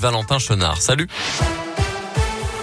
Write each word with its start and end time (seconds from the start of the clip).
Valentin 0.00 0.38
Chenard. 0.38 0.80
Salut. 0.80 1.10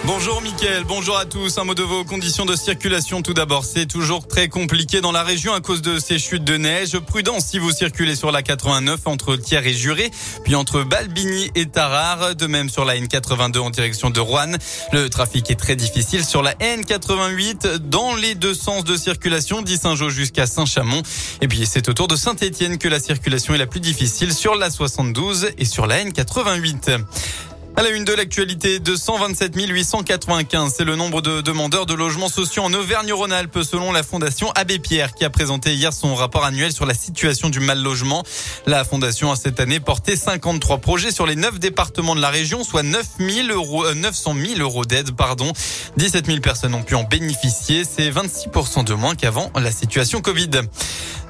Bonjour 0.06 0.40
Mickaël, 0.40 0.84
bonjour 0.84 1.18
à 1.18 1.24
tous. 1.24 1.58
Un 1.58 1.64
mot 1.64 1.74
de 1.74 1.82
vos 1.82 2.04
conditions 2.04 2.46
de 2.46 2.54
circulation 2.54 3.22
tout 3.22 3.34
d'abord. 3.34 3.64
C'est 3.64 3.86
toujours 3.86 4.28
très 4.28 4.48
compliqué 4.48 5.00
dans 5.00 5.10
la 5.10 5.24
région 5.24 5.52
à 5.52 5.60
cause 5.60 5.82
de 5.82 5.98
ces 5.98 6.20
chutes 6.20 6.44
de 6.44 6.56
neige. 6.56 6.96
Prudence 7.00 7.46
si 7.46 7.58
vous 7.58 7.72
circulez 7.72 8.14
sur 8.14 8.30
la 8.30 8.42
89 8.42 9.00
entre 9.06 9.34
Thiers 9.34 9.66
et 9.66 9.74
Juré, 9.74 10.12
puis 10.44 10.54
entre 10.54 10.84
Balbigny 10.84 11.50
et 11.56 11.66
Tarare. 11.66 12.36
De 12.36 12.46
même 12.46 12.68
sur 12.68 12.84
la 12.84 12.94
N82 12.94 13.58
en 13.58 13.70
direction 13.70 14.10
de 14.10 14.20
Rouen. 14.20 14.52
Le 14.92 15.10
trafic 15.10 15.50
est 15.50 15.56
très 15.56 15.74
difficile 15.74 16.24
sur 16.24 16.40
la 16.40 16.54
N88 16.54 17.78
dans 17.78 18.14
les 18.14 18.36
deux 18.36 18.54
sens 18.54 18.84
de 18.84 18.96
circulation, 18.96 19.60
dit 19.60 19.76
Saint-Jean 19.76 20.08
jusqu'à 20.08 20.46
Saint-Chamond. 20.46 21.02
Et 21.40 21.48
puis 21.48 21.66
c'est 21.66 21.88
autour 21.88 22.06
de 22.06 22.14
Saint-Étienne 22.14 22.78
que 22.78 22.86
la 22.86 23.00
circulation 23.00 23.54
est 23.54 23.58
la 23.58 23.66
plus 23.66 23.80
difficile 23.80 24.32
sur 24.32 24.54
la 24.54 24.70
72 24.70 25.48
et 25.58 25.64
sur 25.64 25.88
la 25.88 26.04
N88. 26.04 27.02
À 27.78 27.82
la 27.82 27.90
une 27.90 28.04
de 28.04 28.14
l'actualité, 28.14 28.78
227 28.78 29.52
895, 29.54 30.72
c'est 30.74 30.84
le 30.84 30.96
nombre 30.96 31.20
de 31.20 31.42
demandeurs 31.42 31.84
de 31.84 31.92
logements 31.92 32.30
sociaux 32.30 32.62
en 32.62 32.72
Auvergne-Rhône-Alpes 32.72 33.58
selon 33.70 33.92
la 33.92 34.02
Fondation 34.02 34.50
Abbé 34.52 34.78
Pierre 34.78 35.12
qui 35.12 35.26
a 35.26 35.30
présenté 35.30 35.74
hier 35.74 35.92
son 35.92 36.14
rapport 36.14 36.46
annuel 36.46 36.72
sur 36.72 36.86
la 36.86 36.94
situation 36.94 37.50
du 37.50 37.60
mal 37.60 37.82
logement. 37.82 38.24
La 38.64 38.82
Fondation 38.82 39.30
a 39.30 39.36
cette 39.36 39.60
année 39.60 39.78
porté 39.78 40.16
53 40.16 40.78
projets 40.78 41.10
sur 41.10 41.26
les 41.26 41.36
9 41.36 41.58
départements 41.58 42.14
de 42.14 42.22
la 42.22 42.30
région, 42.30 42.64
soit 42.64 42.82
9 42.82 43.06
000 43.18 43.48
euros, 43.48 43.92
900 43.92 44.34
000 44.54 44.60
euros 44.60 44.86
d'aide, 44.86 45.14
pardon. 45.14 45.52
17 45.98 46.24
000 46.24 46.40
personnes 46.40 46.72
ont 46.72 46.82
pu 46.82 46.94
en 46.94 47.04
bénéficier. 47.04 47.84
C'est 47.84 48.10
26% 48.10 48.84
de 48.84 48.94
moins 48.94 49.14
qu'avant 49.14 49.50
la 49.54 49.70
situation 49.70 50.22
Covid. 50.22 50.48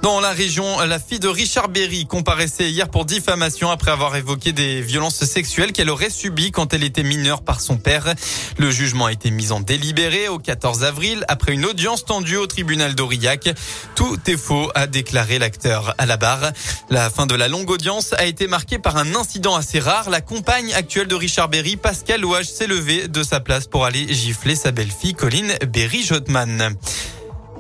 Dans 0.03 0.21
la 0.21 0.31
région, 0.31 0.79
la 0.87 1.01
fille 1.01 1.19
de 1.19 1.27
Richard 1.27 1.69
Berry 1.69 2.07
comparaissait 2.07 2.71
hier 2.71 2.89
pour 2.89 3.07
diffamation 3.07 3.71
après 3.71 3.91
avoir 3.91 4.15
évoqué 4.15 4.53
des 4.53 4.81
violences 4.81 5.25
sexuelles 5.25 5.73
qu'elle 5.73 5.91
aurait 5.91 6.11
subies 6.11 6.36
quand 6.53 6.75
elle 6.75 6.85
était 6.85 7.03
mineure 7.03 7.43
par 7.43 7.61
son 7.61 7.77
père. 7.77 8.15
Le 8.59 8.71
jugement 8.71 9.07
a 9.07 9.13
été 9.13 9.31
mis 9.31 9.53
en 9.53 9.61
délibéré 9.61 10.29
au 10.29 10.39
14 10.39 10.85
avril 10.85 11.25
après 11.29 11.53
une 11.53 11.65
audience 11.65 12.05
tendue 12.05 12.37
au 12.37 12.47
tribunal 12.47 12.95
d'Aurillac. 12.95 13.51
Tout 13.95 14.19
est 14.27 14.37
faux, 14.37 14.71
a 14.75 14.87
déclaré 14.87 15.39
l'acteur 15.39 15.95
à 15.99 16.07
la 16.07 16.17
barre. 16.17 16.53
La 16.91 17.11
fin 17.11 17.27
de 17.27 17.35
la 17.35 17.49
longue 17.49 17.71
audience 17.71 18.13
a 18.13 18.27
été 18.27 18.47
marquée 18.47 18.79
par 18.79 18.97
un 18.97 19.15
incident 19.15 19.57
assez 19.57 19.81
rare. 19.81 20.11
La 20.11 20.21
compagne 20.21 20.73
actuelle 20.75 21.09
de 21.09 21.15
Richard 21.15 21.49
Berry, 21.49 21.77
Pascal 21.77 22.25
Ouage, 22.25 22.47
s'est 22.47 22.67
levée 22.67 23.09
de 23.09 23.23
sa 23.23 23.41
place 23.41 23.67
pour 23.67 23.85
aller 23.85 24.13
gifler 24.13 24.55
sa 24.55 24.73
belle-fille 24.73 25.15
Colline 25.15 25.55
Berry-Jotman. 25.67 26.77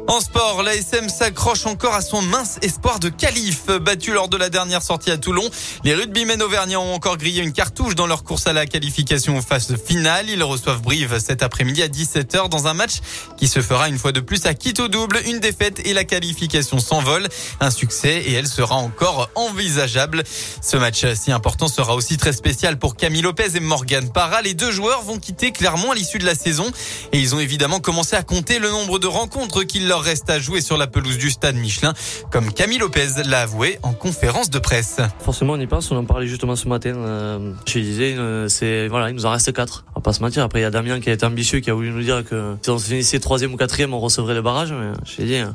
En 0.08 0.20
sport, 0.20 0.62
l'ASM 0.62 1.08
s'accroche 1.08 1.66
encore 1.66 1.94
à 1.94 2.00
son 2.00 2.22
mince 2.22 2.58
espoir 2.62 3.00
de 3.00 3.08
qualif. 3.08 3.66
Battu 3.66 4.12
lors 4.12 4.28
de 4.28 4.36
la 4.36 4.50
dernière 4.50 4.80
sortie 4.82 5.10
à 5.10 5.18
Toulon, 5.18 5.42
les 5.82 5.94
rugbymen 5.94 6.40
auvergnats 6.42 6.78
ont 6.78 6.94
encore 6.94 7.16
grillé 7.16 7.42
une 7.42 7.52
cartouche 7.52 7.96
dans 7.96 8.06
leur 8.06 8.22
course 8.22 8.46
à 8.46 8.52
la 8.52 8.66
qualification 8.66 9.36
aux 9.36 9.42
phases 9.42 9.74
finales. 9.84 10.30
Ils 10.30 10.44
reçoivent 10.44 10.80
Brive 10.80 11.18
cet 11.18 11.42
après-midi 11.42 11.82
à 11.82 11.88
17h 11.88 12.48
dans 12.48 12.68
un 12.68 12.74
match 12.74 13.00
qui 13.36 13.48
se 13.48 13.60
fera 13.60 13.88
une 13.88 13.98
fois 13.98 14.12
de 14.12 14.20
plus 14.20 14.46
à 14.46 14.54
Quito 14.54 14.86
double. 14.86 15.20
Une 15.27 15.40
défaite 15.40 15.84
et 15.84 15.92
la 15.92 16.04
qualification 16.04 16.78
s'envole. 16.78 17.27
Un 17.58 17.72
succès 17.72 18.22
et 18.27 18.32
elle 18.32 18.46
sera 18.46 18.77
encore 18.77 19.28
envisageable. 19.34 20.22
Ce 20.62 20.77
match 20.77 21.04
si 21.14 21.32
important 21.32 21.66
sera 21.66 21.96
aussi 21.96 22.16
très 22.16 22.32
spécial 22.32 22.78
pour 22.78 22.94
Camille 22.94 23.22
Lopez 23.22 23.56
et 23.56 23.60
Morgan 23.60 24.08
Parra. 24.12 24.40
Les 24.42 24.54
deux 24.54 24.70
joueurs 24.70 25.02
vont 25.02 25.18
quitter 25.18 25.50
clairement 25.50 25.90
à 25.90 25.94
l'issue 25.96 26.18
de 26.18 26.27
la 26.27 26.36
saison 26.36 26.70
et 27.12 27.18
ils 27.18 27.34
ont 27.34 27.40
évidemment 27.40 27.80
commencé 27.80 28.14
à 28.14 28.22
compter 28.22 28.60
le 28.60 28.70
nombre 28.70 29.00
de 29.00 29.08
rencontres 29.08 29.64
qu'ils 29.64 29.88
leur 29.88 29.95
reste 29.98 30.30
à 30.30 30.39
jouer 30.39 30.61
sur 30.61 30.77
la 30.77 30.86
pelouse 30.86 31.19
du 31.19 31.30
stade 31.30 31.56
Michelin, 31.56 31.94
comme 32.30 32.52
Camille 32.52 32.78
Lopez 32.78 33.22
l'a 33.25 33.42
avoué 33.42 33.78
en 33.83 33.92
conférence 33.92 34.50
de 34.50 34.58
presse. 34.58 34.98
Forcément, 35.20 35.55
on 35.55 35.61
y 35.61 35.66
pense. 35.66 35.91
On 35.91 35.97
en 35.97 36.05
parlait 36.05 36.27
justement 36.27 36.56
ce 36.56 36.69
matin. 36.69 36.94
Euh, 36.97 37.52
je 37.66 37.78
disais, 37.78 38.14
euh, 38.17 38.48
c'est 38.48 38.89
voilà, 38.89 39.11
il 39.11 39.14
nous 39.14 39.27
en 39.27 39.30
reste 39.30 39.52
quatre. 39.52 39.84
On 39.94 40.00
va 40.00 40.02
pas 40.02 40.12
se 40.12 40.20
mentir. 40.20 40.42
Après, 40.42 40.61
il 40.61 40.62
y 40.62 40.67
a 40.67 40.70
Damien 40.70 41.00
qui 41.00 41.11
a 41.11 41.12
été 41.12 41.27
ambitieux, 41.27 41.61
qui 41.61 41.70
a 41.70 41.74
voulu 41.74 41.91
nous 41.91 42.02
dire 42.02 42.24
que 42.24 42.56
si 42.62 42.70
on 42.70 42.78
finissait 42.78 43.20
troisième 43.20 43.52
ou 43.55 43.56
quatrième, 43.56 43.94
on 43.94 44.00
recevrait 44.00 44.34
le 44.34 44.42
barrage. 44.42 44.72
Mais 44.72 44.92
j'ai 45.05 45.24
dit, 45.24 45.36
euh, 45.36 45.47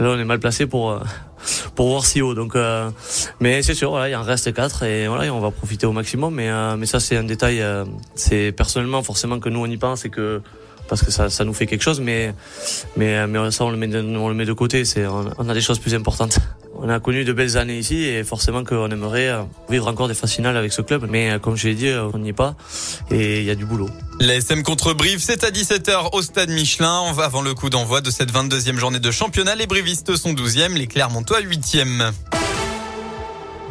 là, 0.00 0.10
on 0.10 0.18
est 0.18 0.24
mal 0.24 0.40
placé 0.40 0.66
pour. 0.66 0.90
Euh, 0.90 1.00
pour 1.76 1.88
voir 1.88 2.04
si 2.04 2.20
haut 2.20 2.34
donc 2.34 2.56
mais 3.38 3.62
c'est 3.62 3.74
sûr 3.74 3.90
voilà 3.90 4.08
il 4.08 4.16
en 4.16 4.24
reste 4.24 4.52
quatre 4.52 4.82
et 4.82 5.06
voilà 5.06 5.32
on 5.32 5.38
va 5.38 5.52
profiter 5.52 5.86
au 5.86 5.92
maximum 5.92 6.34
mais 6.34 6.50
mais 6.76 6.84
ça 6.84 6.98
c'est 6.98 7.16
un 7.16 7.22
détail 7.22 7.64
c'est 8.16 8.50
personnellement 8.50 9.04
forcément 9.04 9.38
que 9.38 9.48
nous 9.48 9.60
on 9.60 9.66
y 9.66 9.76
pense 9.76 10.04
et 10.04 10.10
que 10.10 10.42
parce 10.88 11.02
que 11.02 11.10
ça, 11.10 11.30
ça 11.30 11.44
nous 11.44 11.54
fait 11.54 11.66
quelque 11.66 11.82
chose, 11.82 12.00
mais, 12.00 12.34
mais, 12.96 13.26
mais 13.26 13.50
ça, 13.50 13.64
on 13.64 13.70
le 13.70 13.76
met 13.76 13.86
de, 13.86 14.00
on 14.00 14.28
le 14.28 14.34
met 14.34 14.46
de 14.46 14.52
côté. 14.52 14.82
On, 15.38 15.48
a 15.48 15.54
des 15.54 15.60
choses 15.60 15.78
plus 15.78 15.94
importantes. 15.94 16.38
On 16.80 16.88
a 16.88 17.00
connu 17.00 17.24
de 17.24 17.32
belles 17.32 17.56
années 17.56 17.76
ici 17.76 18.04
et 18.04 18.22
forcément 18.22 18.62
qu'on 18.62 18.88
aimerait 18.88 19.30
euh, 19.30 19.42
vivre 19.68 19.88
encore 19.88 20.06
des 20.06 20.14
finales 20.14 20.56
avec 20.56 20.72
ce 20.72 20.80
club. 20.80 21.08
Mais 21.10 21.32
euh, 21.32 21.38
comme 21.40 21.56
je 21.56 21.66
l'ai 21.66 21.74
dit, 21.74 21.88
euh, 21.88 22.08
on 22.14 22.18
n'y 22.18 22.28
est 22.28 22.32
pas 22.32 22.54
et 23.10 23.40
il 23.40 23.44
y 23.44 23.50
a 23.50 23.56
du 23.56 23.64
boulot. 23.66 23.88
L'ASM 24.20 24.62
contre 24.62 24.92
Brive, 24.92 25.18
c'est 25.20 25.42
à 25.42 25.50
17h 25.50 26.10
au 26.12 26.22
stade 26.22 26.50
Michelin. 26.50 27.12
Avant 27.18 27.42
le 27.42 27.54
coup 27.54 27.68
d'envoi 27.68 28.00
de 28.00 28.12
cette 28.12 28.32
22e 28.32 28.76
journée 28.76 29.00
de 29.00 29.10
championnat, 29.10 29.56
les 29.56 29.66
Brivistes 29.66 30.14
sont 30.14 30.34
12e, 30.34 30.74
les 30.74 30.86
Clermontois 30.86 31.40
8e. 31.40 32.12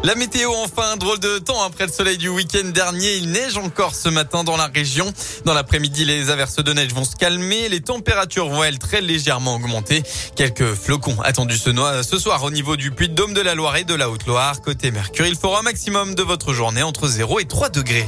La 0.04 0.16
météo 0.16 0.52
enfin, 0.64 0.96
drôle 0.98 1.20
de 1.20 1.40
temps 1.40 1.62
après 1.64 1.86
le 1.86 1.92
soleil 1.92 2.18
du 2.18 2.30
week-end 2.30 2.70
dernier. 2.70 3.16
Il 3.16 3.32
neige 3.32 3.58
encore 3.58 3.96
ce 3.96 4.10
matin 4.10 4.44
dans 4.44 4.56
la 4.56 4.68
région. 4.68 5.12
Dans 5.44 5.54
l'après-midi, 5.54 6.06
les 6.06 6.30
averses 6.30 6.58
de 6.58 6.72
neige 6.72 6.94
vont 6.94 7.04
se 7.04 7.16
calmer. 7.16 7.68
Les 7.68 7.82
températures 7.82 8.48
vont, 8.48 8.64
elles, 8.64 8.80
très 8.80 9.02
légèrement 9.02 9.56
augmenter. 9.56 10.04
Quelques 10.36 10.76
flocons 10.76 11.18
attendus 11.24 11.58
ce 11.58 12.18
soir 12.18 12.44
au 12.44 12.52
niveau 12.52 12.78
du 12.78 12.92
puits 12.92 13.10
de 13.10 13.16
Dôme 13.16 13.34
de 13.34 13.42
la 13.42 13.56
Loire 13.56 13.76
et 13.76 13.84
de 13.84 13.96
la 13.96 14.10
Haute-Loire. 14.10 14.62
Côté 14.62 14.92
Mercure, 14.92 15.26
il 15.26 15.36
fera 15.36 15.60
un 15.60 15.64
maximum 15.64 16.16
de 16.16 16.24
votre 16.24 16.54
journée 16.54 16.84
entre 16.84 17.08
0 17.08 17.40
et 17.40 17.46
3 17.46 17.70
degrés. 17.70 18.08